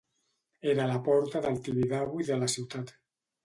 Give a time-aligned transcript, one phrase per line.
[0.71, 2.99] Era la porta del Tibidabo i de la ciutat.